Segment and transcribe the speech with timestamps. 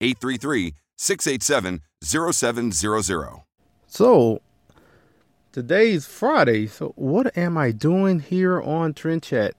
[0.00, 3.42] 833 687 0700.
[3.86, 4.40] So,
[5.50, 6.66] today's Friday.
[6.68, 9.54] So, what am I doing here on Trend Chat?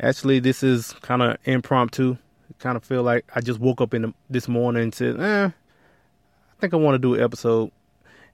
[0.00, 2.16] Actually, this is kind of impromptu.
[2.58, 5.46] Kind of feel like I just woke up in the, this morning and said, eh,
[5.46, 7.70] I think I want to do an episode.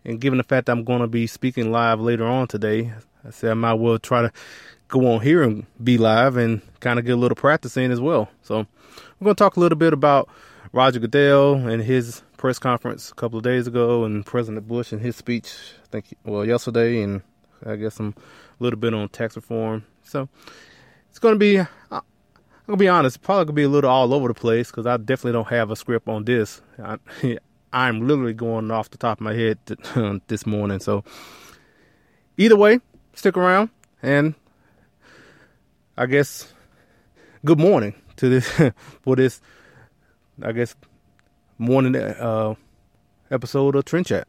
[0.05, 2.93] And given the fact that I'm going to be speaking live later on today,
[3.27, 4.33] I said I might well try to
[4.89, 8.01] go on here and be live and kind of get a little practice in as
[8.01, 8.29] well.
[8.43, 8.67] So,
[9.19, 10.29] we're going to talk a little bit about
[10.73, 15.01] Roger Goodell and his press conference a couple of days ago, and President Bush and
[15.01, 15.53] his speech,
[15.85, 17.23] I think, well, yesterday, and
[17.67, 19.85] I guess some a little bit on tax reform.
[20.03, 20.29] So
[21.09, 22.03] it's going to be, I'm going
[22.69, 24.97] to be honest, probably going to be a little all over the place because I
[24.97, 26.63] definitely don't have a script on this.
[26.83, 26.99] I,
[27.73, 29.59] I'm literally going off the top of my head
[30.29, 30.81] this morning.
[30.81, 31.05] So
[32.37, 32.81] either way,
[33.15, 33.71] stick around,
[34.03, 34.35] and
[35.97, 36.53] I guess
[37.45, 38.49] good morning to this
[39.03, 39.41] for this
[40.43, 40.75] I guess,
[41.59, 42.55] morning uh,
[43.31, 44.27] episode of Trend Chat.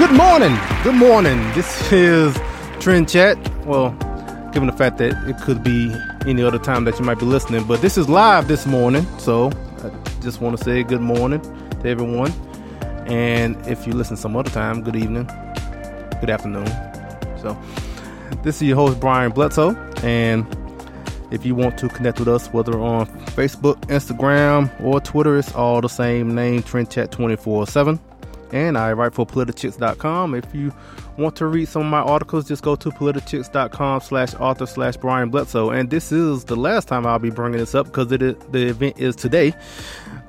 [0.00, 0.56] Good morning.
[0.82, 1.36] Good morning.
[1.52, 2.34] This is
[2.80, 3.36] Trend Chat.
[3.66, 3.90] Well,
[4.50, 5.94] given the fact that it could be
[6.26, 9.04] any other time that you might be listening, but this is live this morning.
[9.18, 9.50] So
[9.84, 9.90] I
[10.22, 12.32] just want to say good morning to everyone.
[13.08, 15.26] And if you listen some other time, good evening,
[16.18, 16.68] good afternoon.
[17.36, 17.54] So
[18.42, 19.76] this is your host, Brian Bledsoe.
[20.02, 20.46] And
[21.30, 25.82] if you want to connect with us, whether on Facebook, Instagram, or Twitter, it's all
[25.82, 28.00] the same name, Trend Chat 24 7
[28.52, 30.34] and I write for politichicks.com.
[30.34, 30.72] If you
[31.16, 35.30] want to read some of my articles, just go to politichicks.com slash author slash Brian
[35.30, 35.70] Bledsoe.
[35.70, 39.16] And this is the last time I'll be bringing this up because the event is
[39.16, 39.54] today.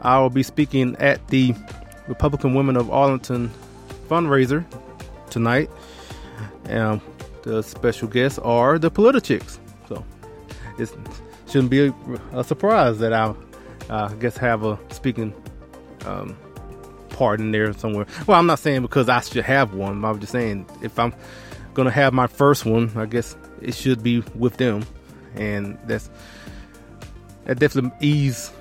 [0.01, 1.53] I will be speaking at the
[2.07, 3.51] Republican Women of Arlington
[4.07, 4.65] fundraiser
[5.29, 5.69] tonight.
[6.65, 7.01] And
[7.43, 9.57] the special guests are the Politichicks.
[9.87, 10.05] So
[10.77, 10.91] it
[11.47, 11.93] shouldn't be a,
[12.33, 13.33] a surprise that I,
[13.89, 15.33] I guess, have a speaking
[16.05, 16.35] um,
[17.21, 18.07] part in there somewhere.
[18.25, 20.03] Well, I'm not saying because I should have one.
[20.03, 21.13] I'm just saying if I'm
[21.75, 24.83] gonna have my first one, I guess it should be with them,
[25.35, 26.09] and that's
[27.45, 28.51] that definitely ease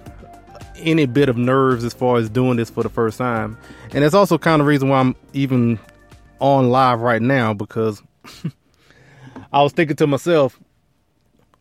[0.77, 3.57] any bit of nerves as far as doing this for the first time.
[3.93, 5.79] And that's also kind of reason why I'm even
[6.39, 8.03] on live right now because
[9.55, 10.61] I was thinking to myself,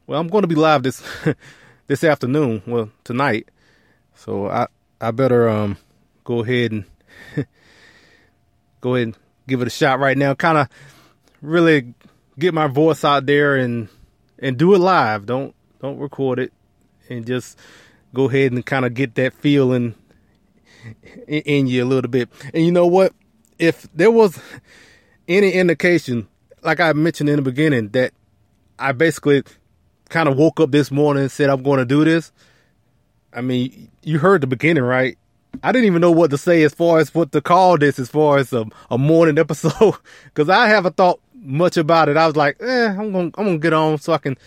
[0.06, 1.02] well, I'm going to be live this
[1.88, 3.48] this afternoon, well, tonight.
[4.16, 4.68] So I
[5.00, 5.78] I better um
[6.30, 6.86] go ahead and
[8.82, 9.18] go ahead and
[9.48, 10.36] give it a shot right now.
[10.36, 10.70] Kind of
[11.42, 11.96] really
[12.38, 13.90] get my voice out there and
[14.38, 15.26] and do it live.
[15.26, 16.54] Don't don't record it
[17.10, 17.58] and just
[18.14, 19.96] go ahead and kind of get that feeling
[21.28, 22.30] in, in you a little bit.
[22.54, 23.12] And you know what?
[23.58, 24.40] If there was
[25.28, 26.28] any indication,
[26.62, 28.14] like I mentioned in the beginning, that
[28.78, 29.42] I basically
[30.10, 32.32] kind of woke up this morning and said I'm going to do this.
[33.34, 35.18] I mean, you heard the beginning, right?
[35.64, 38.10] I didn't even know what to say as far as what to call this, as
[38.10, 42.18] far as a, a morning episode, because I haven't thought much about it.
[42.18, 44.38] I was like, eh, I'm gonna I'm gonna get on so I can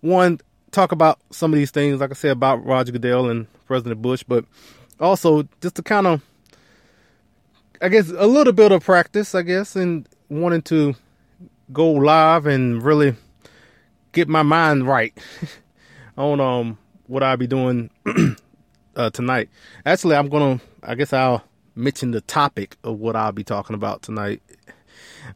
[0.00, 0.40] one
[0.70, 4.22] talk about some of these things, like I said about Roger Goodell and President Bush,
[4.26, 4.44] but
[5.00, 6.22] also just to kind of,
[7.80, 10.94] I guess, a little bit of practice, I guess, and wanting to
[11.72, 13.14] go live and really
[14.12, 15.16] get my mind right
[16.16, 17.90] on um what I'll be doing
[18.98, 19.48] uh, tonight.
[19.86, 20.60] Actually, I'm gonna.
[20.82, 24.42] I guess I'll mention the topic of what I'll be talking about tonight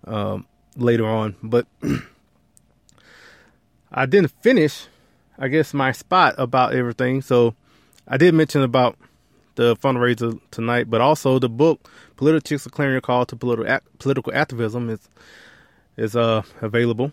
[0.05, 1.37] um, later on.
[1.43, 1.67] But
[3.93, 4.87] I didn't finish.
[5.39, 7.23] I guess my spot about everything.
[7.23, 7.55] So
[8.07, 8.99] I did mention about
[9.55, 14.91] the fundraiser tonight, but also the book "Politichicks: A Clarion Call to Political Political Activism"
[14.91, 15.09] is
[15.97, 17.13] is uh available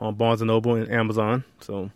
[0.00, 1.44] on Barnes and Noble and Amazon.
[1.60, 1.90] So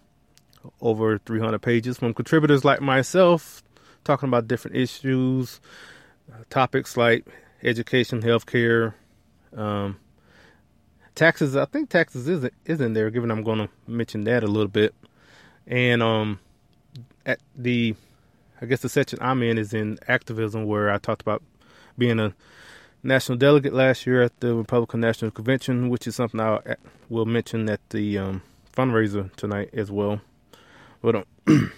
[0.81, 3.63] over 300 pages from contributors like myself
[4.09, 5.61] talking about different issues,
[6.33, 7.27] uh, topics like
[7.63, 8.95] education, healthcare,
[9.55, 9.99] um,
[11.15, 11.55] taxes.
[11.55, 14.71] I think taxes is is in there, given I'm going to mention that a little
[14.71, 14.95] bit.
[15.67, 16.41] And um,
[17.27, 17.95] at the,
[18.63, 21.43] I guess the section I'm in is in activism, where I talked about
[21.99, 22.35] being a
[23.03, 26.77] national delegate last year at the Republican National Convention, which is something I
[27.11, 28.43] will mention at the um,
[28.75, 30.23] fundraiser tonight as well.
[31.03, 31.73] But um,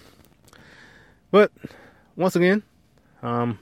[1.31, 1.51] but
[2.15, 2.63] once again,
[3.21, 3.59] um,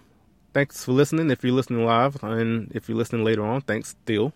[0.53, 1.31] thanks for listening.
[1.31, 4.33] If you're listening live, and if you're listening later on, thanks still.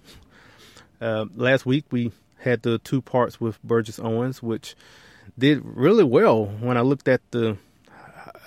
[1.01, 4.75] Uh, last week we had the two parts with Burgess Owens, which
[5.37, 6.45] did really well.
[6.45, 7.57] When I looked at the,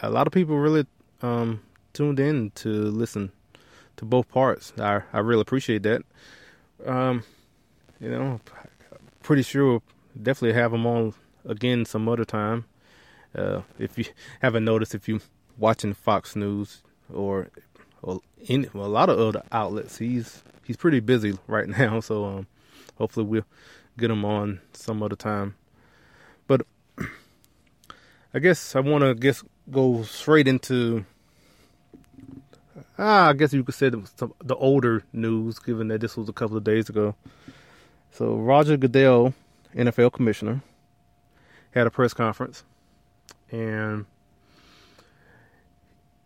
[0.03, 0.87] a lot of people really
[1.23, 3.33] um, tuned in to listen
[3.97, 4.73] to both parts.
[4.79, 6.03] I I really appreciate that.
[6.85, 7.25] Um,
[8.01, 8.41] you know,
[9.23, 9.83] pretty sure we'll
[10.23, 11.15] definitely have them on
[11.47, 12.67] again some other time.
[13.35, 14.05] Uh, if you
[14.41, 15.21] haven't noticed, if you
[15.59, 16.83] watching Fox News
[17.13, 17.51] or
[18.49, 22.01] in well, a lot of other outlets, he's he's pretty busy right now.
[22.01, 22.47] So um,
[22.97, 23.47] hopefully we'll
[23.99, 25.57] get him on some other time.
[26.47, 26.67] But
[28.35, 31.05] I guess I want to guess go straight into.
[32.99, 36.33] Ah, I guess you could say the, the older news, given that this was a
[36.33, 37.15] couple of days ago.
[38.11, 39.35] So Roger Goodell,
[39.75, 40.63] NFL commissioner,
[41.73, 42.65] had a press conference,
[43.51, 44.07] and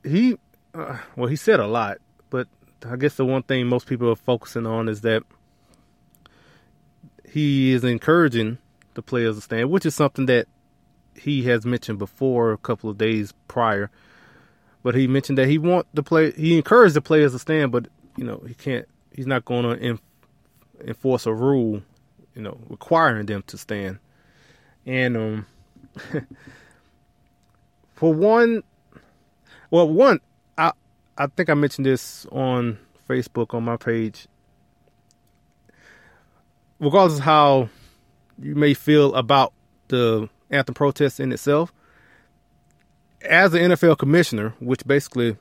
[0.05, 0.37] he,
[0.75, 1.99] uh, well, he said a lot,
[2.31, 2.49] but
[2.89, 5.23] I guess the one thing most people are focusing on is that
[7.29, 8.59] he is encouraging
[8.95, 10.49] the players to stand, which is something that
[11.15, 13.91] he has mentioned before a couple of days prior.
[14.83, 17.89] But he mentioned that he want the play, he encouraged the players to stand, but
[18.17, 19.99] you know he can't, he's not going to
[20.85, 21.83] enforce a rule,
[22.35, 23.99] you know, requiring them to stand.
[24.87, 25.47] And um,
[27.95, 28.63] for one,
[29.71, 30.21] well, one,
[30.59, 30.73] I
[31.17, 34.27] I think I mentioned this on Facebook on my page.
[36.79, 37.69] Regardless of how
[38.41, 39.53] you may feel about
[39.89, 41.73] the anthem protest in itself,
[43.23, 45.37] as an NFL commissioner, which basically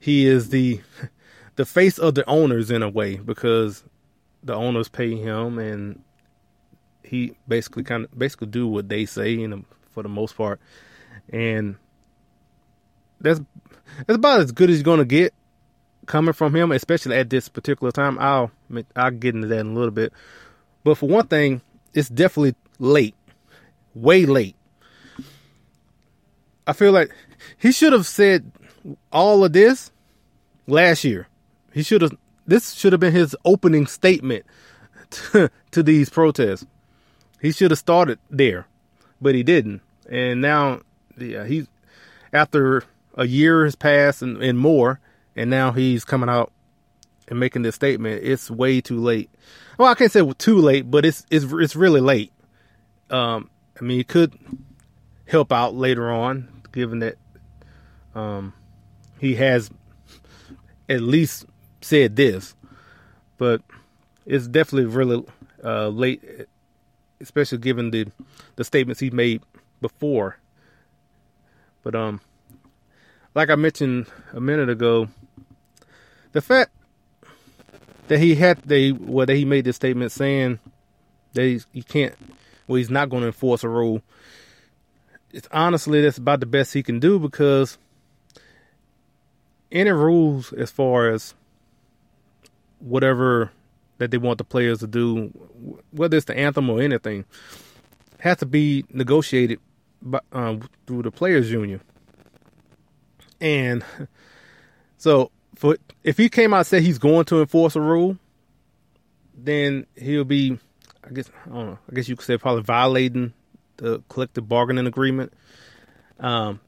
[0.00, 0.80] he is the
[1.56, 3.84] the face of the owners in a way because
[4.42, 6.02] the owners pay him and
[7.02, 10.60] he basically kind of basically do what they say know for the most part
[11.32, 11.76] and
[13.20, 13.40] that's
[14.06, 15.34] that's about as good as you're gonna get
[16.06, 18.18] coming from him especially at this particular time.
[18.18, 18.50] I'll
[18.96, 20.12] i'll get into that in a little bit.
[20.84, 21.60] But for one thing
[21.94, 23.14] it's definitely late.
[23.94, 24.56] Way late.
[26.66, 27.10] I feel like
[27.56, 28.52] he should have said
[29.12, 29.90] all of this
[30.66, 31.28] last year.
[31.72, 32.12] He should have
[32.46, 34.46] this should have been his opening statement
[35.10, 36.66] to, to these protests.
[37.40, 38.66] He should have started there,
[39.20, 39.82] but he didn't.
[40.08, 40.80] And now,
[41.16, 41.68] yeah, he's
[42.32, 42.84] after
[43.18, 45.00] a year has passed and, and more,
[45.36, 46.52] and now he's coming out
[47.26, 48.22] and making this statement.
[48.24, 49.28] It's way too late.
[49.76, 52.32] Well, I can't say too late, but it's it's it's really late.
[53.10, 54.38] Um, I mean, it could
[55.26, 57.16] help out later on, given that
[58.14, 58.54] um,
[59.18, 59.70] he has
[60.88, 61.44] at least
[61.80, 62.54] said this,
[63.36, 63.62] but
[64.26, 65.24] it's definitely really
[65.62, 66.22] uh, late,
[67.20, 68.06] especially given the
[68.56, 69.42] the statements he made
[69.80, 70.38] before.
[71.82, 72.20] But um,
[73.38, 75.06] like I mentioned a minute ago,
[76.32, 76.72] the fact
[78.08, 80.58] that he had they well that he made this statement saying
[81.34, 82.16] that he, he can't
[82.66, 84.02] well he's not going to enforce a rule.
[85.30, 87.78] It's honestly that's about the best he can do because
[89.70, 91.32] any rules as far as
[92.80, 93.52] whatever
[93.98, 95.28] that they want the players to do,
[95.92, 97.24] whether it's the anthem or anything,
[98.18, 99.60] has to be negotiated
[100.02, 101.80] by, um, through the players' union.
[103.40, 103.84] And
[104.98, 108.16] so, for if he came out and said he's going to enforce a rule,
[109.36, 110.58] then he'll be,
[111.04, 111.78] I guess, I don't know.
[111.90, 113.32] I guess you could say probably violating
[113.76, 115.32] the collective bargaining agreement.
[116.20, 116.60] Um.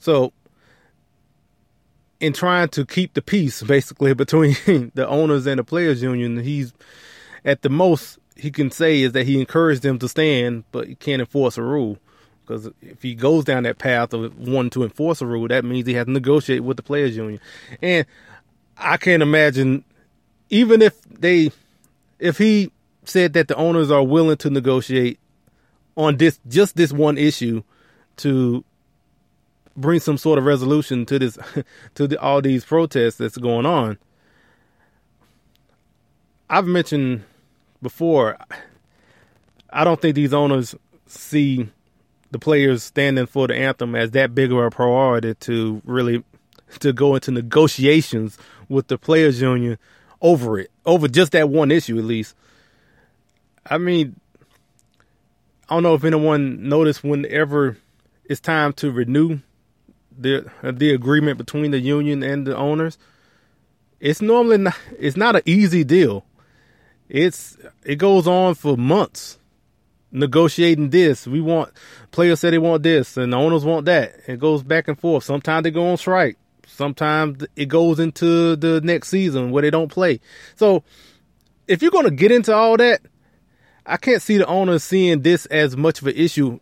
[0.00, 0.32] So
[2.20, 4.56] in trying to keep the peace basically between
[4.94, 6.72] the owners and the players union he's
[7.44, 10.94] at the most he can say is that he encouraged them to stand but he
[10.94, 11.98] can't enforce a rule
[12.48, 15.86] because if he goes down that path of wanting to enforce a rule that means
[15.86, 17.38] he has to negotiate with the players union
[17.82, 18.06] and
[18.78, 19.84] i can't imagine
[20.48, 21.50] even if they
[22.18, 22.72] if he
[23.04, 25.18] said that the owners are willing to negotiate
[25.96, 27.62] on this just this one issue
[28.16, 28.64] to
[29.76, 31.38] bring some sort of resolution to this
[31.94, 33.98] to the, all these protests that's going on.
[36.50, 37.24] I've mentioned
[37.82, 38.38] before
[39.70, 40.74] I don't think these owners
[41.06, 41.68] see
[42.30, 46.24] the players standing for the anthem as that big of a priority to really
[46.80, 48.36] to go into negotiations
[48.68, 49.78] with the players union
[50.20, 52.34] over it, over just that one issue at least.
[53.64, 54.18] I mean,
[55.68, 57.78] I don't know if anyone noticed whenever
[58.24, 59.40] it's time to renew
[60.16, 62.98] the the agreement between the union and the owners,
[64.00, 66.24] it's normally not, it's not an easy deal.
[67.08, 69.37] It's it goes on for months
[70.10, 71.26] negotiating this.
[71.26, 71.72] We want
[72.10, 74.14] players say they want this and the owners want that.
[74.26, 75.24] It goes back and forth.
[75.24, 76.36] Sometimes they go on strike.
[76.66, 80.20] Sometimes it goes into the next season where they don't play.
[80.56, 80.84] So
[81.66, 83.00] if you're going to get into all that,
[83.84, 86.60] I can't see the owners seeing this as much of an issue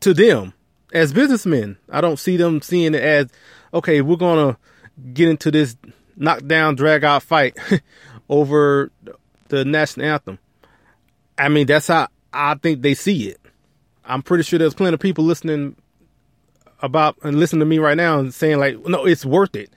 [0.00, 0.52] to them
[0.92, 1.78] as businessmen.
[1.90, 3.28] I don't see them seeing it as,
[3.72, 4.58] okay, we're going to
[5.14, 5.76] get into this
[6.16, 7.56] knockdown, drag out fight
[8.28, 8.90] over
[9.48, 10.38] the national anthem.
[11.38, 13.40] I mean, that's how I think they see it.
[14.04, 15.76] I'm pretty sure there's plenty of people listening
[16.80, 19.70] about and listening to me right now and saying like, no, it's worth it.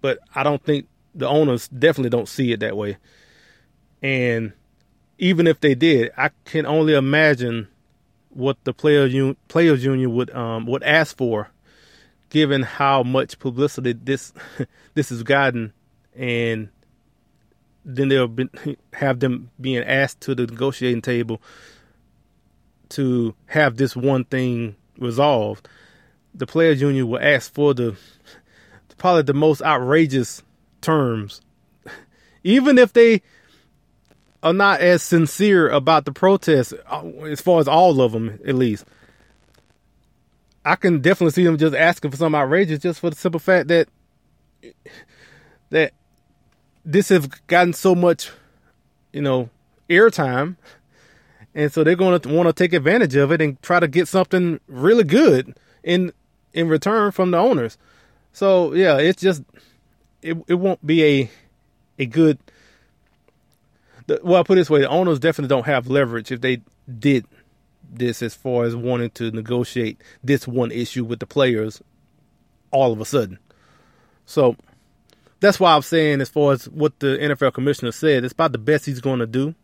[0.00, 2.96] But I don't think the owners definitely don't see it that way.
[4.02, 4.52] And
[5.18, 7.68] even if they did, I can only imagine
[8.30, 11.50] what the players un- players union would um, would ask for,
[12.30, 14.32] given how much publicity this
[14.94, 15.72] this has gotten,
[16.16, 16.70] and
[17.96, 18.48] then they'll be,
[18.94, 21.40] have them being asked to the negotiating table
[22.90, 25.68] to have this one thing resolved.
[26.34, 27.96] The players union will ask for the
[28.98, 30.42] probably the most outrageous
[30.80, 31.40] terms,
[32.44, 33.22] even if they
[34.42, 38.54] are not as sincere about the protests, uh, as far as all of them, at
[38.54, 38.84] least.
[40.64, 43.68] I can definitely see them just asking for something outrageous, just for the simple fact
[43.68, 43.88] that
[45.70, 45.92] that
[46.84, 48.30] this has gotten so much,
[49.12, 49.50] you know,
[49.88, 50.56] airtime,
[51.54, 54.08] and so they're going to want to take advantage of it and try to get
[54.08, 56.12] something really good in
[56.52, 57.78] in return from the owners.
[58.32, 59.42] So yeah, it's just
[60.22, 61.30] it it won't be a
[61.98, 62.38] a good
[64.22, 66.62] well, I put it this way: the owners definitely don't have leverage if they
[66.98, 67.26] did
[67.92, 71.82] this as far as wanting to negotiate this one issue with the players
[72.70, 73.38] all of a sudden.
[74.26, 74.56] So
[75.40, 78.58] that's why I'm saying, as far as what the NFL commissioner said, it's about the
[78.58, 79.54] best he's going to do.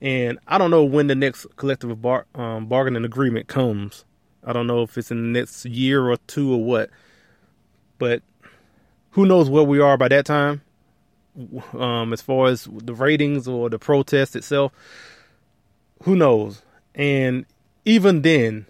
[0.00, 4.04] And I don't know when the next collective bar, um, bargaining agreement comes.
[4.44, 6.90] I don't know if it's in the next year or two or what.
[7.98, 8.22] But
[9.10, 10.62] who knows where we are by that time
[11.74, 14.72] um, as far as the ratings or the protest itself.
[16.04, 16.62] Who knows?
[16.94, 17.46] And
[17.84, 18.66] even then,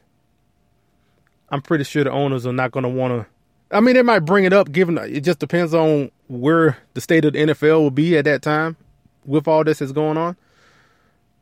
[1.49, 3.27] I'm pretty sure the owners are not going to want to.
[3.71, 7.01] I mean, they might bring it up, given uh, it just depends on where the
[7.01, 8.77] state of the NFL will be at that time
[9.25, 10.37] with all this is going on.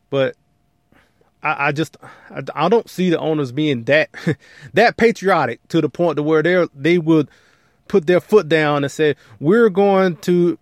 [0.09, 0.35] But
[1.41, 1.97] I, I just
[2.29, 4.09] I, I, don't see the owners being that
[4.73, 7.29] that patriotic to the point to where they they would
[7.87, 10.59] put their foot down and say we're going to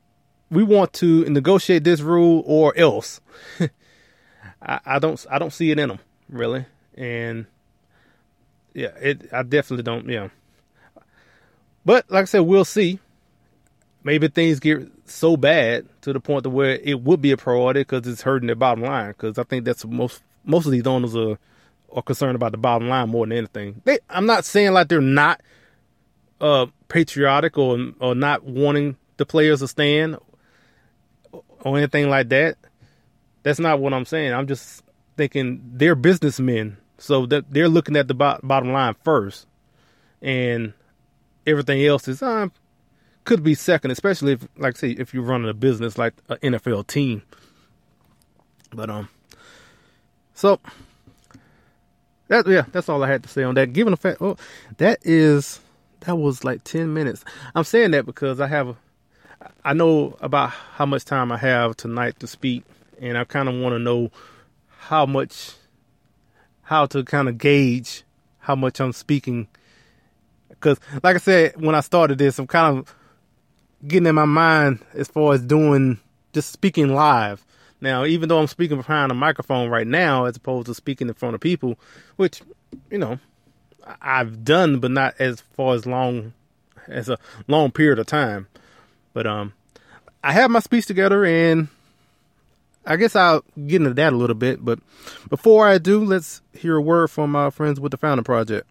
[0.50, 3.19] we want to negotiate this rule or else.
[4.62, 7.45] I, I, don't I don't see it in them really, and
[8.74, 10.07] yeah, it I definitely don't.
[10.07, 10.29] Yeah,
[11.88, 13.00] but like I said, we'll see.
[14.03, 17.82] maybe things get so bad to the point to where it would be a priority
[17.82, 19.10] because it's hurting their bottom line.
[19.10, 21.38] Because I think that's most most of these owners are
[21.94, 23.82] are concerned about the bottom line more than anything.
[23.86, 25.41] They, I'm not saying like they're not
[26.41, 30.17] uh, patriotic or or not wanting the players to stand
[31.32, 32.58] or anything like that.
[33.44, 34.34] That's not what I'm saying.
[34.34, 34.84] I'm just
[35.15, 39.48] thinking they're businessmen, so that they're looking at the bo- bottom line first,
[40.22, 40.74] and
[41.48, 42.50] everything else is uh,
[43.24, 46.88] could be second, especially if, like, say, if you're running a business like an NFL
[46.88, 47.24] team.
[48.72, 49.10] But um,
[50.34, 50.60] so
[52.27, 53.74] that yeah, that's all I had to say on that.
[53.74, 54.38] Given the fact, oh,
[54.77, 55.62] that is
[56.01, 57.24] that was like ten minutes.
[57.56, 58.75] I'm saying that because I have,
[59.63, 62.66] I know about how much time I have tonight to speak,
[63.00, 64.12] and I kind of want to know
[64.68, 65.54] how much,
[66.63, 68.04] how to kind of gauge
[68.39, 69.48] how much I'm speaking.
[70.59, 72.95] Because, like I said, when I started this, I'm kind of
[73.87, 75.99] getting in my mind as far as doing
[76.33, 77.45] just speaking live.
[77.79, 81.13] Now, even though I'm speaking behind a microphone right now, as opposed to speaking in
[81.13, 81.77] front of people,
[82.15, 82.41] which,
[82.89, 83.19] you know,
[84.01, 86.33] I've done, but not as far as long
[86.87, 88.47] as a long period of time.
[89.13, 89.53] But um,
[90.23, 91.67] I have my speech together, and
[92.85, 94.65] I guess I'll get into that a little bit.
[94.65, 94.79] But
[95.29, 98.67] before I do, let's hear a word from our friends with the Founding Project.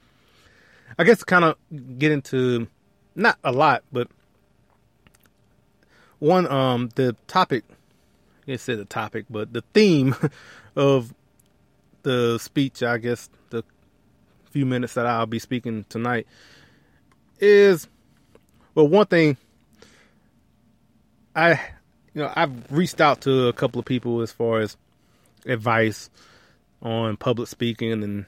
[0.97, 1.57] I guess kind of
[1.97, 2.67] get into
[3.15, 4.07] not a lot, but
[6.25, 7.63] one um the topic
[8.47, 10.15] I said the topic, but the theme
[10.75, 11.13] of
[12.03, 13.63] the speech, I guess, the
[14.51, 16.27] few minutes that I'll be speaking tonight
[17.39, 17.87] is
[18.73, 19.37] well, one thing
[21.35, 21.53] I,
[22.13, 24.77] you know, I've reached out to a couple of people as far as
[25.45, 26.09] advice
[26.81, 28.25] on public speaking, and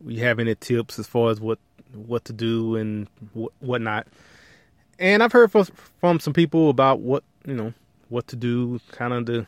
[0.00, 1.58] we have any tips as far as what
[1.94, 4.06] what to do and what whatnot.
[4.98, 5.64] And I've heard from,
[6.00, 7.72] from some people about what you know
[8.08, 9.46] what to do, kind of the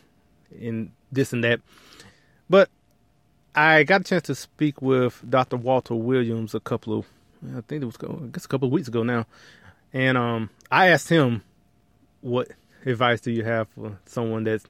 [0.58, 1.60] in this and that.
[2.48, 2.68] But
[3.54, 5.56] I got a chance to speak with Dr.
[5.56, 7.06] Walter Williams a couple of,
[7.56, 9.26] I think it was, I guess a couple of weeks ago now,
[9.92, 11.42] and um, I asked him,
[12.20, 12.48] "What
[12.86, 14.64] advice do you have for someone that's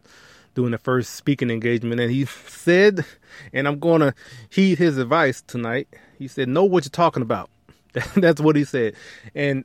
[0.54, 3.04] doing the first speaking engagement?" And he said,
[3.52, 4.14] and I'm to
[4.50, 5.88] heed his advice tonight.
[6.18, 7.50] He said, "Know what you're talking about."
[8.16, 8.94] that's what he said,
[9.34, 9.64] and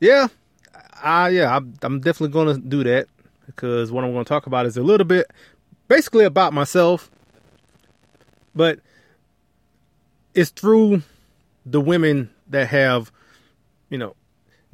[0.00, 0.26] yeah,
[1.02, 3.08] I yeah, I'm, I'm definitely going to do that
[3.46, 5.30] because what I'm going to talk about is a little bit
[5.88, 7.10] basically about myself,
[8.54, 8.78] but
[10.34, 11.02] it's through
[11.66, 13.12] the women that have,
[13.90, 14.14] you know,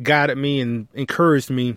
[0.02, 1.76] guided me and encouraged me,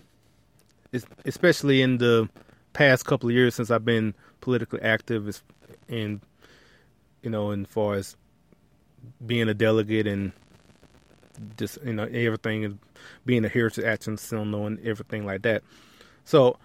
[1.24, 2.28] especially in the
[2.72, 5.42] past couple of years since I've been politically active
[5.88, 6.20] and,
[7.22, 8.16] you know, as far as
[9.26, 10.32] being a delegate and
[11.56, 12.78] just, you know, everything,
[13.24, 15.62] being a Heritage Action Sentinel knowing everything like that.
[16.24, 16.56] So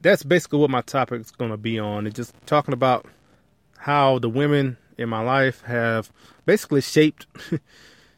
[0.00, 2.06] that's basically what my topic is going to be on.
[2.06, 3.06] It's just talking about
[3.78, 6.12] how the women in my life have
[6.44, 7.26] basically shaped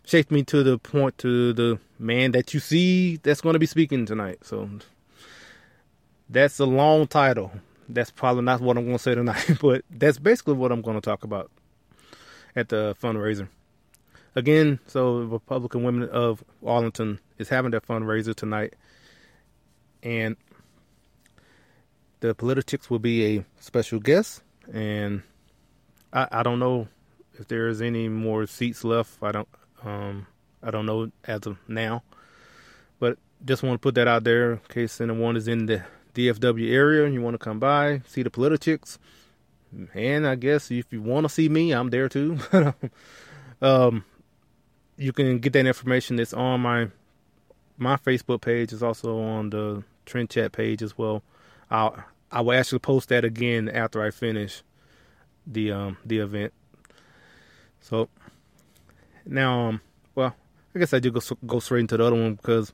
[0.05, 3.67] shaped me to the point to the man that you see that's going to be
[3.67, 4.39] speaking tonight.
[4.43, 4.69] So
[6.29, 7.53] that's a long title.
[7.89, 10.97] That's probably not what I'm going to say tonight, but that's basically what I'm going
[10.97, 11.51] to talk about
[12.57, 13.49] at the fundraiser.
[14.35, 18.75] Again, so Republican Women of Arlington is having their fundraiser tonight.
[20.03, 20.37] And
[22.21, 25.23] the Politichicks will be a special guest, and
[26.13, 26.89] I, I don't know
[27.39, 29.23] if there's any more seats left.
[29.23, 29.49] I don't
[29.83, 30.27] um,
[30.63, 32.03] I don't know as of now,
[32.99, 35.83] but just want to put that out there in case anyone is in the
[36.15, 38.99] DFW area and you want to come by, see the Politichicks.
[39.95, 42.39] And I guess if you want to see me, I'm there too.
[43.63, 44.05] um,
[44.97, 46.19] you can get that information.
[46.19, 46.89] It's on my
[47.81, 48.73] my Facebook page.
[48.73, 51.23] is also on the Trend Chat page as well.
[51.71, 54.63] I'll I will actually post that again after I finish
[55.47, 56.53] the um the event.
[57.81, 58.09] So
[59.27, 59.81] now um
[60.15, 60.37] well
[60.75, 62.73] I guess I do go go straight into the other one because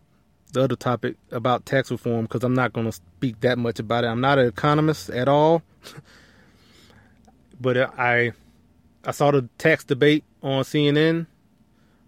[0.52, 4.04] the other topic about tax reform because I'm not going to speak that much about
[4.04, 4.08] it.
[4.08, 5.62] I'm not an economist at all,
[7.60, 8.32] but I
[9.04, 11.26] I saw the tax debate on CNN,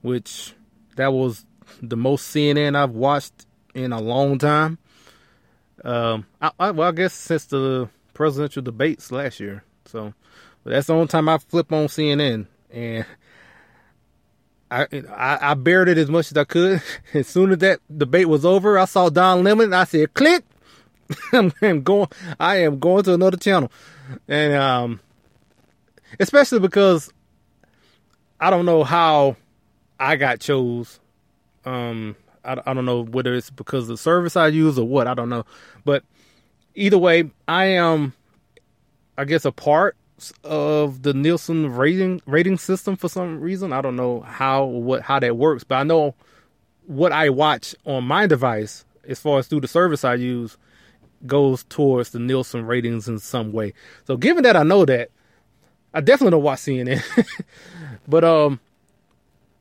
[0.03, 0.55] which
[0.97, 1.47] that was
[1.83, 4.79] the most CNN I've watched in a long time.
[5.85, 9.63] Um, I, I, well, I guess since the presidential debates last year.
[9.87, 10.13] So,
[10.65, 13.07] that's the only time I flip on CNN, and
[14.71, 16.83] I, I I bared it as much as I could.
[17.15, 19.73] As soon as that debate was over, I saw Don Lemon.
[19.73, 20.45] I said, "Click."
[21.33, 22.09] I'm going.
[22.39, 23.73] I am going to another channel,
[24.27, 25.01] and um,
[26.21, 27.11] especially because
[28.39, 29.37] I don't know how
[29.99, 31.01] I got chose.
[31.69, 35.07] Um, I, I don't know whether it's because the service I use or what.
[35.07, 35.45] I don't know,
[35.85, 36.03] but
[36.75, 38.15] either way, I am,
[39.19, 39.97] I guess, a part
[40.43, 43.73] of the Nielsen rating rating system for some reason.
[43.73, 46.15] I don't know how what how that works, but I know
[46.87, 50.57] what I watch on my device as far as through the service I use
[51.27, 53.75] goes towards the Nielsen ratings in some way.
[54.07, 55.11] So given that I know that,
[55.93, 57.03] I definitely don't watch CNN.
[58.09, 58.59] but um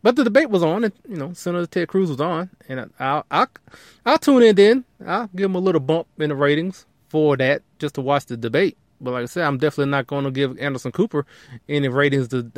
[0.08, 3.26] but the debate was on and you know, Senator Ted Cruz was on and I'll
[3.30, 3.50] I'll,
[4.06, 4.86] I'll tune in then.
[5.06, 8.38] I'll give him a little bump in the ratings for that just to watch the
[8.38, 8.78] debate.
[9.02, 11.26] But like I said, I'm definitely not going to give Anderson Cooper
[11.68, 12.50] any ratings to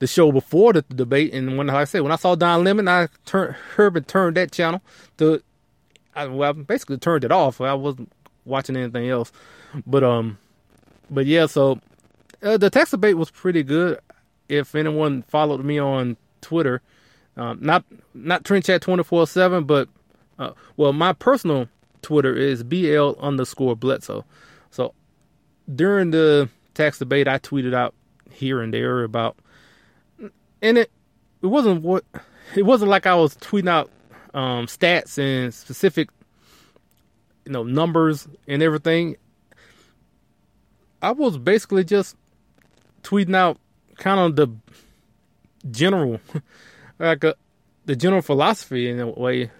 [0.00, 1.32] the show before the, the debate.
[1.32, 4.50] And when like I said, when I saw Don Lemon, I turned Herbert turned that
[4.50, 4.82] channel
[5.18, 5.40] to.
[6.16, 7.60] I, well, I basically turned it off.
[7.60, 8.10] I wasn't
[8.44, 9.30] watching anything else.
[9.86, 10.38] But um,
[11.08, 11.46] but yeah.
[11.46, 11.78] So
[12.42, 14.00] uh, the tax debate was pretty good.
[14.48, 16.82] If anyone followed me on Twitter,
[17.36, 19.88] um, not not Trend Chat twenty four seven, but
[20.38, 21.68] uh, well, my personal
[22.02, 24.24] Twitter is bl underscore Bledsoe.
[24.70, 24.94] So
[25.74, 27.94] during the tax debate, I tweeted out
[28.30, 29.36] here and there about,
[30.62, 30.90] and it
[31.42, 32.04] it wasn't what
[32.54, 33.90] it wasn't like I was tweeting out
[34.34, 36.08] um, stats and specific,
[37.44, 39.16] you know, numbers and everything.
[41.02, 42.16] I was basically just
[43.02, 43.58] tweeting out
[43.96, 44.48] kind of the
[45.70, 46.20] general,
[46.98, 47.34] like a, uh,
[47.86, 49.50] the general philosophy in a way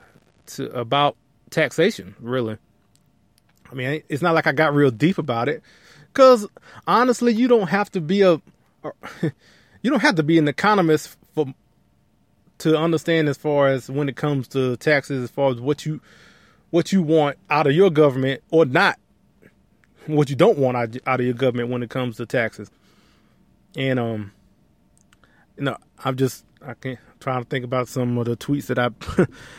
[0.46, 1.16] to about
[1.50, 2.14] taxation.
[2.20, 2.58] Really,
[3.70, 5.62] I mean, it's not like I got real deep about it.
[6.12, 6.46] Because
[6.86, 8.40] honestly, you don't have to be a
[9.22, 11.46] you don't have to be an economist for
[12.58, 16.00] to understand as far as when it comes to taxes, as far as what you
[16.70, 18.98] what you want out of your government or not,
[20.06, 22.70] what you don't want out, out of your government when it comes to taxes.
[23.76, 24.32] And um,
[25.60, 28.78] you know, I'm just I can't trying to think about some of the tweets that
[28.78, 28.88] I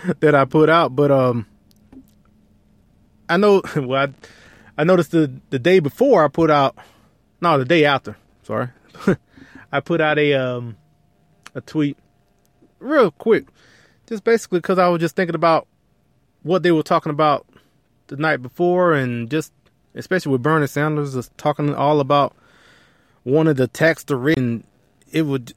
[0.20, 1.46] that I put out, but um,
[3.30, 4.08] I know well.
[4.08, 4.14] I,
[4.78, 6.76] I noticed the the day before I put out,
[7.40, 8.18] no, the day after.
[8.42, 8.70] Sorry,
[9.72, 10.76] I put out a um
[11.54, 11.98] a tweet
[12.80, 13.46] real quick,
[14.08, 15.68] just basically because I was just thinking about
[16.42, 17.46] what they were talking about
[18.08, 19.54] the night before, and just
[19.94, 22.36] especially with Bernie Sanders, just talking all about
[23.24, 24.64] wanting to tax the rich,
[25.12, 25.54] it would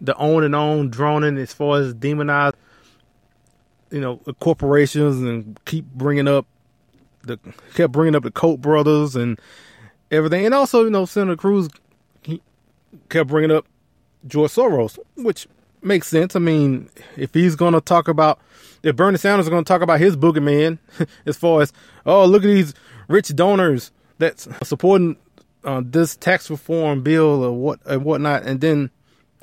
[0.00, 2.54] the on and on droning as far as demonize,
[3.90, 6.46] you know, corporations and keep bringing up
[7.22, 7.38] the
[7.74, 9.38] kept bringing up the Koch brothers and
[10.10, 11.68] everything, and also you know Senator Cruz
[13.08, 13.66] kept bringing up
[14.26, 15.46] George Soros, which
[15.82, 16.34] makes sense.
[16.34, 18.40] I mean, if he's going to talk about
[18.82, 20.78] if Bernie Sanders is going to talk about his boogeyman,
[21.26, 21.72] as far as
[22.06, 22.74] oh look at these
[23.08, 25.16] rich donors that's supporting
[25.68, 28.90] uh, this tax reform bill or what and whatnot, and then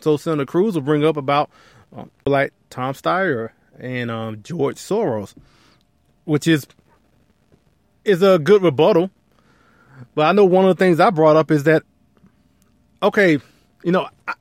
[0.02, 1.52] so Senator Cruz will bring up about
[1.96, 5.36] um, like Tom Steyer and um, George Soros,
[6.24, 6.66] which is
[8.06, 9.12] is a good rebuttal.
[10.16, 11.84] But I know one of the things I brought up is that,
[13.04, 13.38] okay,
[13.84, 14.34] you know, I,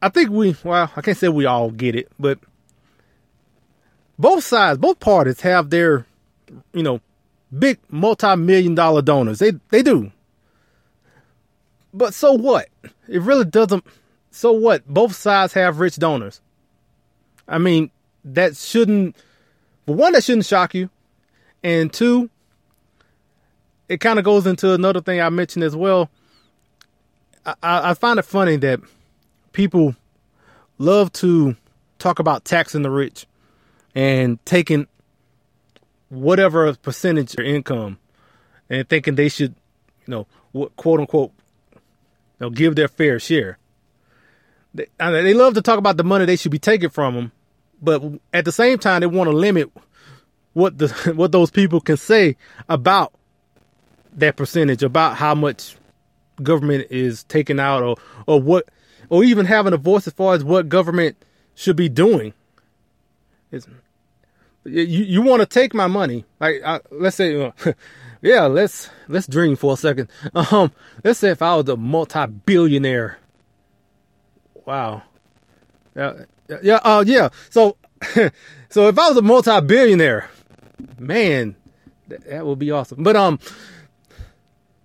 [0.00, 2.38] I think we, well, I can't say we all get it, but
[4.18, 6.06] both sides, both parties have their,
[6.72, 7.02] you know,
[7.56, 9.38] big multi-million dollar donors.
[9.38, 10.12] They they do.
[11.92, 12.68] But so what?
[13.08, 13.84] It really doesn't
[14.30, 14.86] so what?
[14.86, 16.40] Both sides have rich donors.
[17.48, 17.90] I mean,
[18.24, 19.16] that shouldn't
[19.86, 20.90] for one that shouldn't shock you.
[21.62, 22.30] And two,
[23.88, 26.10] it kind of goes into another thing I mentioned as well.
[27.46, 28.80] I, I find it funny that
[29.52, 29.96] people
[30.76, 31.56] love to
[31.98, 33.26] talk about taxing the rich
[33.94, 34.86] and taking
[36.10, 37.98] whatever percentage of income
[38.70, 39.54] and thinking they should,
[40.06, 41.32] you know, quote unquote,
[42.40, 43.58] know, give their fair share.
[44.74, 47.32] They, they love to talk about the money they should be taking from them,
[47.80, 49.70] but at the same time, they want to limit
[50.52, 52.36] what the what those people can say
[52.68, 53.12] about
[54.14, 55.76] that percentage, about how much
[56.42, 57.96] government is taking out, or
[58.26, 58.68] or what,
[59.08, 61.16] or even having a voice as far as what government
[61.54, 62.34] should be doing.
[63.50, 63.66] It's,
[64.64, 66.24] you you want to take my money?
[66.40, 67.52] Like I, let's say,
[68.20, 70.08] yeah, let's let's dream for a second.
[70.34, 70.72] Um,
[71.04, 73.18] let's say if I was a multi-billionaire.
[74.64, 75.02] Wow.
[75.94, 76.24] Yeah,
[76.62, 77.30] yeah, uh, yeah.
[77.50, 77.76] So,
[78.68, 80.28] so if I was a multi-billionaire,
[80.98, 81.56] man,
[82.08, 83.02] that, that would be awesome.
[83.02, 83.38] But um,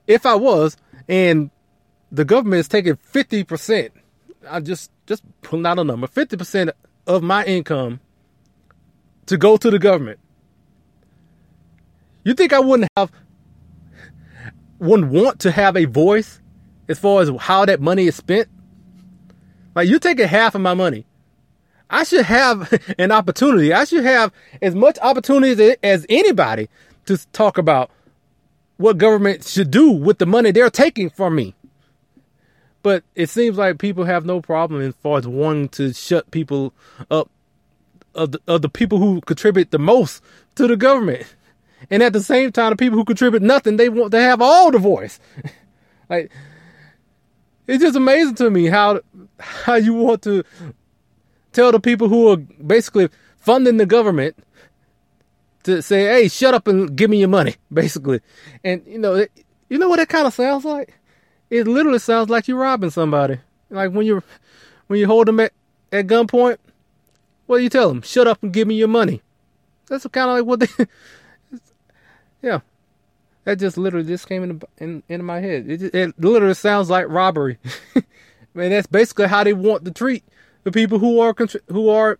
[0.07, 1.49] if I was, and
[2.11, 3.93] the government is taking fifty percent,
[4.49, 6.71] I just just pulling out a number, fifty percent
[7.07, 7.99] of my income
[9.25, 10.19] to go to the government.
[12.23, 13.11] You think I wouldn't have
[14.83, 16.39] wouldn't want to have a voice
[16.87, 18.47] as far as how that money is spent?
[19.75, 21.05] Like you're taking half of my money.
[21.89, 23.73] I should have an opportunity.
[23.73, 26.69] I should have as much opportunity as anybody
[27.05, 27.89] to talk about
[28.77, 31.55] what government should do with the money they're taking from me.
[32.81, 36.73] But it seems like people have no problem as far as wanting to shut people
[37.09, 37.29] up
[38.13, 40.21] of the, of the people who contribute the most
[40.55, 41.25] to the government.
[41.89, 44.71] And at the same time, the people who contribute nothing, they want to have all
[44.71, 45.19] the voice.
[46.09, 46.31] like
[47.67, 49.01] it's just amazing to me how
[49.39, 50.43] how you want to
[51.51, 54.35] tell the people who are basically funding the government
[55.63, 58.21] to say, "Hey, shut up and give me your money," basically.
[58.63, 59.31] And you know, it,
[59.69, 60.93] you know what that kind of sounds like?
[61.49, 63.39] It literally sounds like you're robbing somebody.
[63.69, 64.23] Like when you're
[64.87, 65.53] when you hold them at,
[65.91, 66.57] at gunpoint
[67.45, 68.01] what do you tell them?
[68.01, 69.21] Shut up and give me your money.
[69.87, 70.67] That's kind of like what they.
[72.43, 72.59] yeah,
[73.45, 75.69] that just literally just came into in, into my head.
[75.69, 77.57] It, just, it literally sounds like robbery.
[77.95, 78.03] I
[78.53, 80.23] mean, that's basically how they want to treat
[80.63, 81.35] the people who are
[81.69, 82.19] who are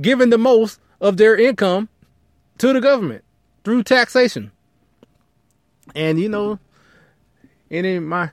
[0.00, 1.88] giving the most of their income
[2.58, 3.24] to the government
[3.62, 4.50] through taxation.
[5.94, 6.58] And you know,
[7.70, 8.30] any my,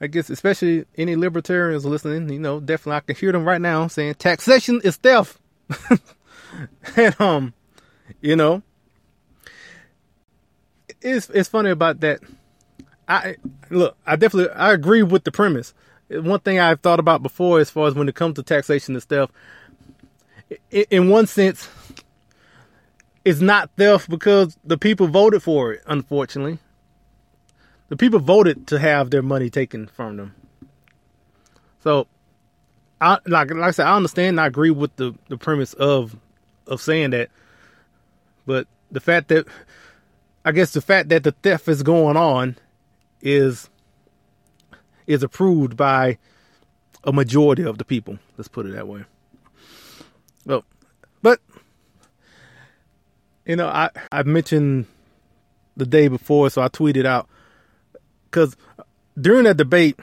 [0.00, 3.86] I guess especially any libertarians listening, you know, definitely I can hear them right now
[3.86, 5.38] saying taxation is theft.
[6.96, 7.54] and um,
[8.20, 8.62] you know,
[11.00, 12.20] it's it's funny about that.
[13.08, 13.36] I
[13.70, 15.74] look, I definitely I agree with the premise.
[16.10, 19.02] One thing I've thought about before, as far as when it comes to taxation and
[19.02, 19.30] stuff,
[20.70, 21.68] in one sense,
[23.24, 25.82] it's not theft because the people voted for it.
[25.86, 26.58] Unfortunately,
[27.88, 30.34] the people voted to have their money taken from them.
[31.80, 32.06] So
[33.00, 34.40] I like like I said, I understand.
[34.40, 36.16] I agree with the the premise of
[36.66, 37.30] of saying that,
[38.46, 39.46] but the fact that
[40.48, 42.56] I guess the fact that the theft is going on
[43.20, 43.68] is
[45.06, 46.16] is approved by
[47.04, 48.18] a majority of the people.
[48.38, 49.04] Let's put it that way.
[50.46, 50.64] Well,
[51.20, 51.40] but
[53.44, 54.86] you know, I I mentioned
[55.76, 57.28] the day before, so I tweeted out
[58.30, 58.56] because
[59.20, 60.00] during that debate,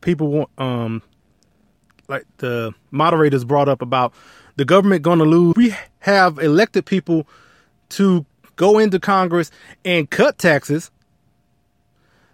[0.00, 1.02] people want um
[2.08, 4.12] like the moderators brought up about
[4.56, 5.54] the government going to lose.
[5.54, 7.28] We have elected people
[7.90, 8.26] to
[8.56, 9.50] go into Congress
[9.84, 10.90] and cut taxes.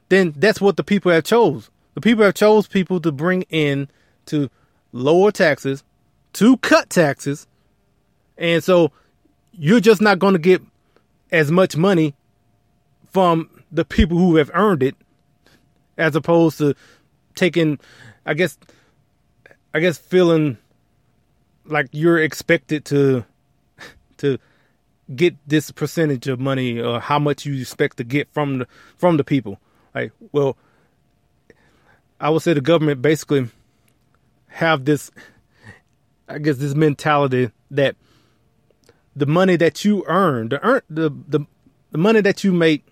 [0.09, 1.71] Then that's what the people have chose.
[1.95, 3.89] The people have chose people to bring in
[4.27, 4.51] to
[4.93, 5.85] lower taxes,
[6.35, 7.47] to cut taxes,
[8.39, 8.91] and so
[9.53, 10.63] you're just not going to get
[11.31, 12.15] as much money
[13.11, 14.95] from the people who have earned it,
[15.99, 16.75] as opposed to
[17.35, 17.79] taking,
[18.25, 18.59] I guess,
[19.75, 20.59] I guess feeling
[21.65, 23.25] like you're expected to
[24.19, 24.39] to
[25.15, 29.17] get this percentage of money or how much you expect to get from the from
[29.17, 29.59] the people.
[29.95, 30.57] Like, well,
[32.21, 33.49] I would say the government basically
[34.49, 35.11] have this
[36.29, 37.97] I guess this mentality that
[39.15, 41.47] the money that you earn, the earn the the,
[41.91, 42.87] the money that you make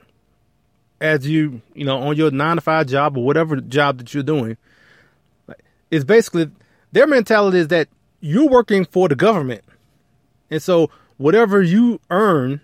[1.00, 4.22] as you, you know, on your 9 to 5 job or whatever job that you're
[4.22, 4.58] doing
[5.90, 6.50] is basically
[6.92, 7.88] their mentality is that
[8.20, 9.64] you're working for the government.
[10.50, 12.62] And so whatever you earn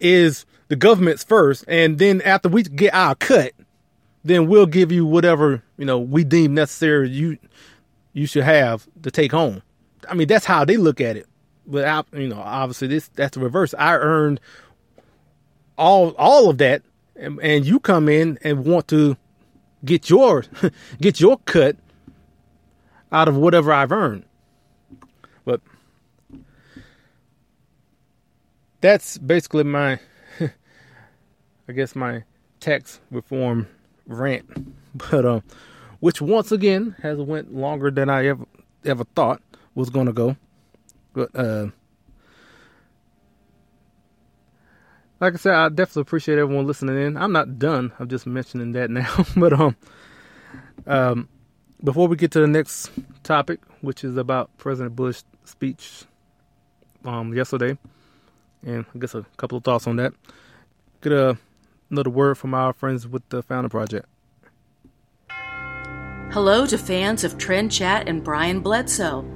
[0.00, 1.62] is the government's first.
[1.68, 3.52] And then after we get our cut,
[4.24, 7.36] then we'll give you whatever, you know, we deem necessary you
[8.14, 9.62] you should have to take home.
[10.08, 11.26] I mean, that's how they look at it.
[11.66, 13.74] But you know, obviously this that's the reverse.
[13.78, 14.40] I earned
[15.76, 16.82] all all of that
[17.14, 19.18] and, and you come in and want to
[19.84, 20.44] get your
[21.00, 21.76] get your cut
[23.12, 24.24] out of whatever I've earned.
[28.82, 29.98] That's basically my,
[31.68, 32.24] I guess, my
[32.60, 33.66] tax reform
[34.06, 34.44] rant.
[34.94, 35.42] But um,
[36.00, 38.44] which once again has went longer than I ever
[38.84, 39.40] ever thought
[39.74, 40.36] was to go.
[41.14, 41.68] But uh,
[45.20, 47.16] like I said, I definitely appreciate everyone listening in.
[47.16, 47.92] I'm not done.
[47.98, 49.24] I'm just mentioning that now.
[49.36, 49.76] but um,
[50.86, 51.28] um,
[51.82, 52.90] before we get to the next
[53.22, 56.04] topic, which is about President Bush's speech
[57.04, 57.78] um yesterday,
[58.64, 60.14] and I guess a couple of thoughts on that.
[61.00, 61.38] Get a
[61.90, 64.06] another word from our friends with the Founder Project.
[66.32, 69.26] Hello to fans of Trend Chat and Brian Bledsoe.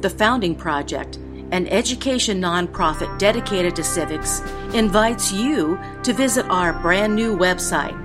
[0.00, 1.16] The Founding Project,
[1.52, 4.40] an education nonprofit dedicated to civics,
[4.72, 8.00] invites you to visit our brand new website.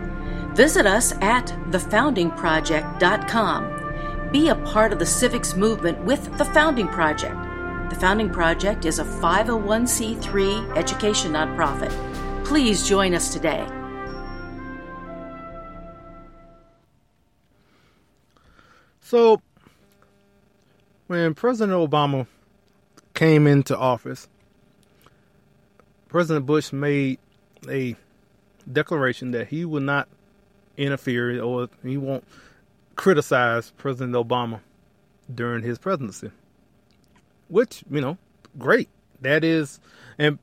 [0.56, 4.30] Visit us at thefoundingproject.com.
[4.32, 7.38] Be a part of the civics movement with the Founding Project.
[7.92, 11.92] The Founding Project is a 501c3 education nonprofit.
[12.46, 13.68] Please join us today.
[19.02, 19.42] So,
[21.08, 22.28] when President Obama
[23.14, 24.30] came into office,
[26.08, 27.20] President Bush made
[27.68, 27.98] a
[28.72, 30.08] declaration that he would not
[30.78, 32.24] interfere or he won't
[32.96, 34.62] criticize President Obama
[35.36, 36.32] during his presidency.
[37.52, 38.18] Which, you know,
[38.58, 38.90] great.
[39.22, 39.80] That is
[40.18, 40.40] and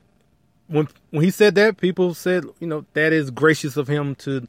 [0.67, 4.45] when when he said that, people said, you know, that is gracious of him to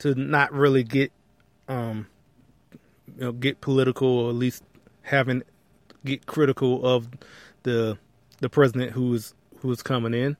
[0.00, 1.12] to not really get
[1.68, 2.06] um
[3.16, 4.62] you know get political or at least
[5.02, 5.42] having
[6.04, 7.08] get critical of
[7.64, 7.98] the
[8.40, 10.36] the president who is who is coming in,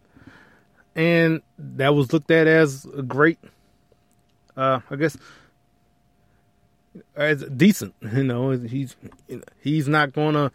[0.95, 3.39] and that was looked at as a great,
[4.57, 5.17] uh, I guess,
[7.17, 7.95] as decent.
[8.03, 8.97] You know, he's
[9.61, 10.53] he's not gonna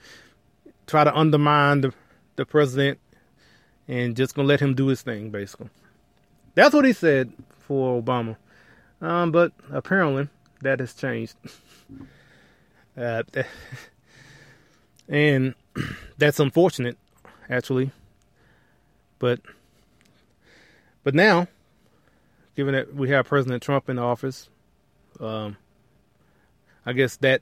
[0.93, 1.91] try to undermine the
[2.35, 2.99] the president
[3.87, 5.31] and just gonna let him do his thing.
[5.31, 5.69] Basically,
[6.53, 8.37] that's what he said for Obama.
[9.01, 10.29] Um, but apparently
[10.61, 11.35] that has changed.
[12.95, 13.23] Uh,
[15.09, 15.55] and
[16.19, 16.95] that's unfortunate,
[17.49, 17.89] actually.
[19.17, 19.39] But
[21.03, 21.47] but now,
[22.55, 24.47] given that we have President Trump in office,
[25.19, 25.57] um,
[26.85, 27.41] I guess that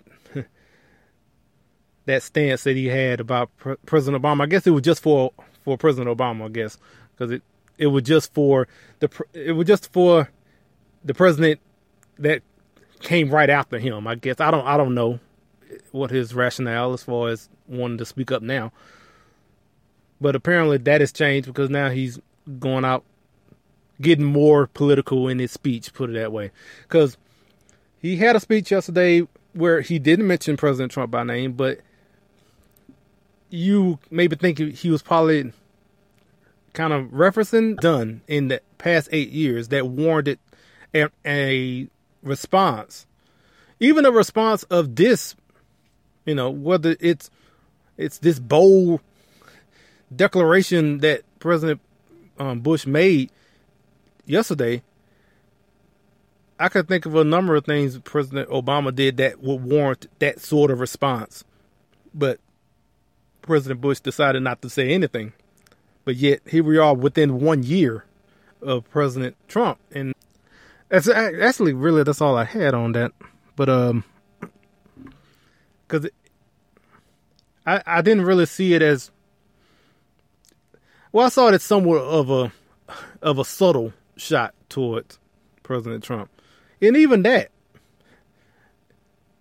[2.06, 5.32] that stance that he had about Pre- President Obama, I guess it was just for
[5.64, 6.78] for President Obama, I guess,
[7.14, 7.44] because it
[7.78, 8.68] it was just for
[9.00, 10.30] the it was just for
[11.04, 11.60] the president
[12.20, 12.44] that
[13.00, 14.08] came right after him.
[14.08, 15.20] I guess I don't I don't know
[15.92, 18.72] what his rationale as far as wanting to speak up now.
[20.20, 22.20] But apparently that has changed because now he's
[22.60, 23.04] going out
[24.00, 26.52] getting more political in his speech, put it that way.
[26.84, 27.18] Because
[28.00, 31.80] he had a speech yesterday where he didn't mention President Trump by name, but
[33.52, 35.54] you maybe think he was probably
[36.74, 40.40] kind of referencing done in the past eight years that warranted
[40.94, 41.88] a, a
[42.24, 43.06] response,
[43.80, 45.36] even a response of this
[46.26, 47.30] you know, whether it's
[47.98, 49.02] it's this bold
[50.16, 51.82] declaration that President
[52.40, 53.32] um, Bush made
[54.26, 54.84] yesterday.
[56.60, 60.40] I could think of a number of things President Obama did that would warrant that
[60.40, 61.44] sort of response,
[62.14, 62.40] but
[63.42, 65.34] President Bush decided not to say anything.
[66.04, 68.06] But yet here we are within one year
[68.62, 70.14] of President Trump, and
[70.90, 73.12] that's actually really that's all I had on that.
[73.56, 74.04] But um,
[75.88, 76.10] because
[77.66, 79.12] I I didn't really see it as
[81.12, 81.28] well.
[81.28, 82.52] I saw it as somewhat of a
[83.22, 85.20] of a subtle shot towards
[85.62, 86.32] President Trump,
[86.82, 87.52] and even that,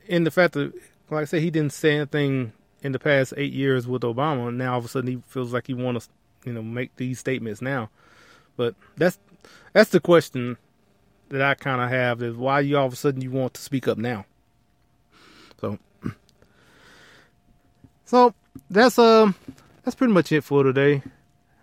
[0.07, 0.75] in the fact that,
[1.09, 4.59] like I said, he didn't say anything in the past eight years with Obama, and
[4.59, 6.13] now all of a sudden he feels like he wants to,
[6.49, 7.91] you know, make these statements now.
[8.57, 9.19] But that's
[9.73, 10.57] that's the question
[11.29, 13.61] that I kind of have is why you all of a sudden you want to
[13.61, 14.27] speak up now.
[15.61, 15.79] So
[18.05, 18.35] so
[18.69, 19.35] that's um
[19.85, 21.03] that's pretty much it for today.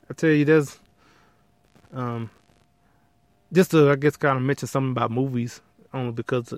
[0.10, 0.80] I tell you, there's
[1.94, 2.30] um
[3.54, 5.62] just to I guess kind of mention something about movies
[5.94, 6.54] only because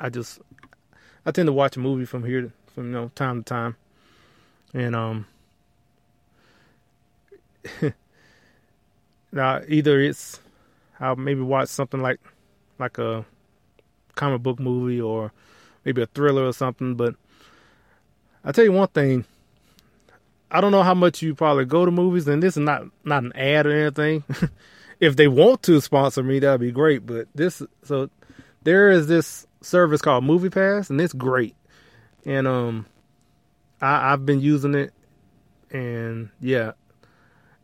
[0.00, 0.40] I just
[1.24, 3.76] I tend to watch a movie from here from you know time to time,
[4.74, 5.26] and um
[9.32, 10.40] now either it's
[11.00, 12.20] I'll maybe watch something like
[12.78, 13.24] like a
[14.14, 15.32] comic book movie or
[15.84, 17.14] maybe a thriller or something, but
[18.44, 19.24] I tell you one thing.
[20.50, 23.22] I don't know how much you probably go to movies, and this is not not
[23.22, 24.24] an ad or anything.
[25.00, 27.04] if they want to sponsor me, that'd be great.
[27.06, 28.08] But this, so
[28.62, 31.54] there is this service called MoviePass, and it's great.
[32.24, 32.86] And um,
[33.80, 34.92] I, I've been using it,
[35.70, 36.72] and yeah,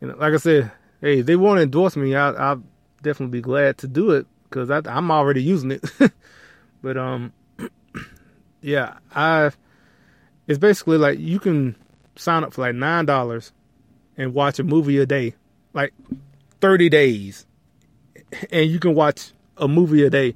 [0.01, 2.63] you know, like I said, hey, they want to endorse me, I, I'll
[3.03, 5.85] definitely be glad to do it because I'm already using it.
[6.83, 7.33] but um,
[8.61, 9.51] yeah, I
[10.47, 11.77] it's basically like you can
[12.17, 13.53] sign up for like nine dollars
[14.17, 15.35] and watch a movie a day,
[15.73, 15.93] like
[16.61, 17.47] 30 days
[18.51, 20.35] and you can watch a movie a day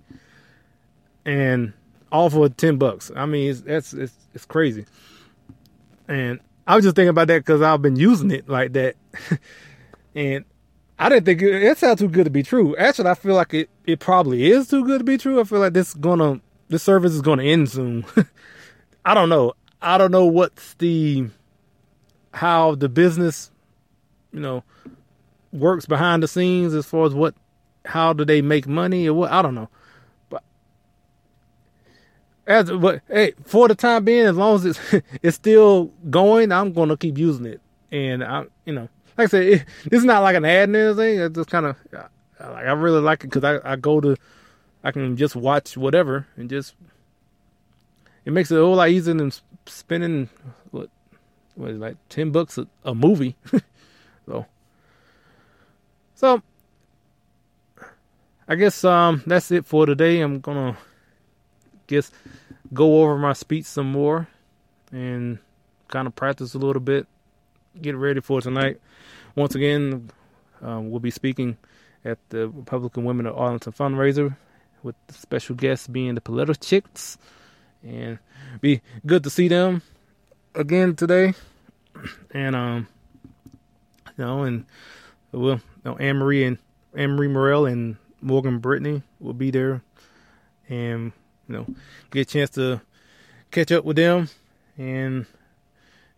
[1.25, 1.73] and
[2.11, 3.11] all for 10 bucks.
[3.15, 4.87] I mean, it's, that's, it's, it's crazy.
[6.09, 8.97] And I was just thinking about that because I've been using it like that.
[10.15, 10.45] and
[10.99, 12.77] I didn't think it, it sounds too good to be true.
[12.77, 15.41] Actually, I feel like it, it probably is too good to be true.
[15.41, 18.05] I feel like this gonna, this service is gonna end soon.
[19.05, 19.55] I don't know.
[19.81, 21.29] I don't know what's the,
[22.33, 23.51] how the business,
[24.33, 24.65] you know,
[25.53, 27.35] works behind the scenes as far as what
[27.85, 29.71] how do they make money or what I don't know.
[32.49, 34.81] As but hey, for the time being, as long as it's
[35.23, 37.61] it's still going, I'm gonna keep using it.
[37.93, 38.89] And I'm you know,
[39.19, 41.21] like I said, it, it's not like an ad or anything.
[41.21, 44.17] It's just kind of like I really like it because I I go to
[44.83, 46.75] I can just watch whatever and just
[48.25, 49.31] it makes it a whole lot easier than
[49.67, 50.31] spending
[50.71, 50.89] what
[51.55, 53.37] what is like ten bucks a, a movie.
[54.27, 54.47] so
[56.15, 56.43] so
[58.49, 60.21] I guess um that's it for today.
[60.21, 60.79] I'm gonna
[61.89, 62.13] guess
[62.73, 64.29] go over my speech some more
[64.93, 65.39] and
[65.89, 67.07] kind of practice a little bit,
[67.81, 68.81] get ready for tonight.
[69.35, 70.11] Once again,
[70.63, 71.57] um, we'll be speaking
[72.05, 74.37] at the Republican Women of Arlington fundraiser
[74.83, 77.17] with special guests being the Politichicks,
[77.83, 78.19] and
[78.61, 79.83] be good to see them
[80.55, 81.35] again today.
[82.31, 82.89] And um,
[84.17, 84.65] you know, and
[85.33, 86.59] we'll you know, Anne Marie and
[86.95, 89.83] Anne Marie Murrell and Morgan Brittany will be there,
[90.69, 91.13] and
[91.49, 91.67] you know,
[92.11, 92.81] get a chance to
[93.51, 94.29] catch up with them
[94.77, 95.27] and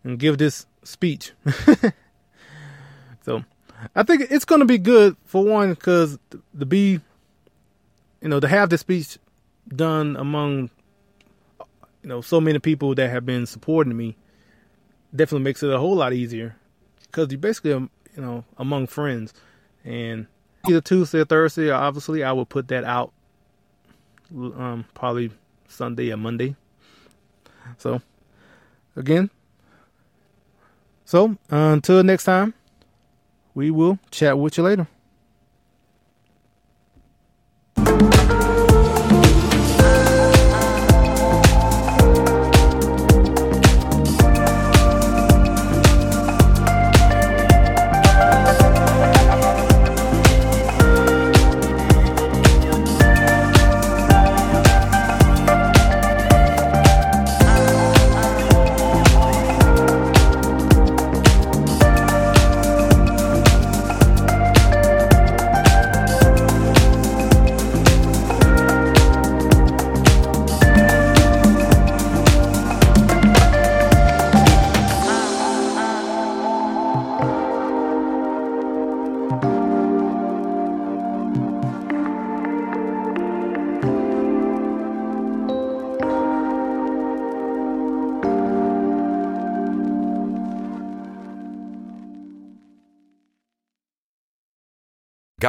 [0.03, 1.31] and give this speech.
[3.21, 3.43] so,
[3.95, 6.17] I think it's going to be good for one because
[6.59, 6.99] to be,
[8.21, 9.17] you know, to have this speech
[9.67, 10.69] done among,
[12.01, 14.17] you know, so many people that have been supporting me,
[15.15, 16.55] definitely makes it a whole lot easier
[17.03, 19.33] because you basically, um, you know, among friends
[19.83, 20.27] and
[20.67, 21.69] either Tuesday or Thursday.
[21.69, 23.13] Obviously, I will put that out
[24.35, 25.31] um, probably
[25.67, 26.55] Sunday or Monday.
[27.77, 28.01] So,
[28.95, 29.29] again,
[31.05, 32.53] so uh, until next time,
[33.53, 34.87] we will chat with you later.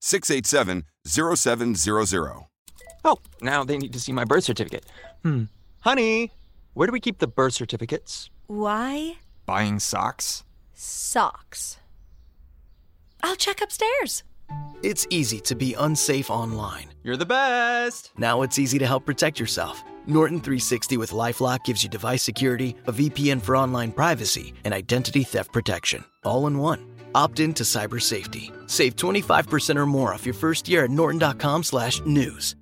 [0.00, 2.46] 687 0700.
[3.04, 4.84] Oh, now they need to see my birth certificate.
[5.22, 5.44] Hmm.
[5.80, 6.32] Honey,
[6.74, 8.30] where do we keep the birth certificates?
[8.46, 9.16] Why?
[9.46, 10.44] Buying socks?
[10.74, 11.78] Socks.
[13.22, 14.22] I'll check upstairs.
[14.82, 16.86] It's easy to be unsafe online.
[17.04, 18.12] You're the best!
[18.16, 19.82] Now it's easy to help protect yourself.
[20.06, 25.22] Norton 360 with Lifelock gives you device security, a VPN for online privacy, and identity
[25.22, 26.89] theft protection, all in one.
[27.14, 28.50] Opt in to cyber safety.
[28.66, 32.56] Save 25% or more off your first year at norton.com slash news.